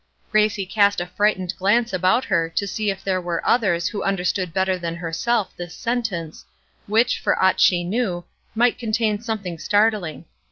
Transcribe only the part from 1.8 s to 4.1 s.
about her to see if there were others who